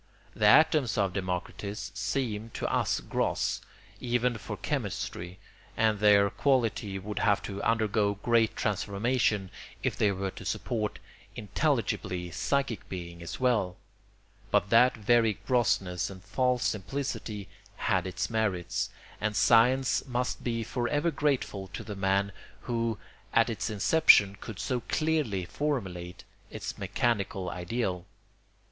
The 0.33 0.47
atoms 0.47 0.97
of 0.97 1.13
Democritus 1.13 1.91
seem 1.93 2.49
to 2.55 2.65
us 2.73 3.01
gross, 3.01 3.61
even 3.99 4.35
for 4.39 4.57
chemistry, 4.57 5.37
and 5.77 5.99
their 5.99 6.31
quality 6.31 6.97
would 6.97 7.19
have 7.19 7.43
to 7.43 7.61
undergo 7.61 8.15
great 8.15 8.55
transformation 8.55 9.51
if 9.83 9.95
they 9.95 10.11
were 10.11 10.31
to 10.31 10.43
support 10.43 10.97
intelligibly 11.35 12.31
psychic 12.31 12.89
being 12.89 13.21
as 13.21 13.39
well; 13.39 13.75
but 14.49 14.71
that 14.71 14.97
very 14.97 15.33
grossness 15.45 16.09
and 16.09 16.23
false 16.23 16.63
simplicity 16.65 17.47
had 17.75 18.07
its 18.07 18.27
merits, 18.27 18.89
and 19.21 19.35
science 19.35 20.03
must 20.07 20.43
be 20.43 20.63
for 20.63 20.87
ever 20.87 21.11
grateful 21.11 21.67
to 21.73 21.83
the 21.83 21.95
man 21.95 22.31
who 22.61 22.97
at 23.33 23.51
its 23.51 23.69
inception 23.69 24.35
could 24.41 24.57
so 24.57 24.79
clearly 24.79 25.45
formulate 25.45 26.23
its 26.49 26.79
mechanical 26.79 27.51
ideal. 27.51 28.07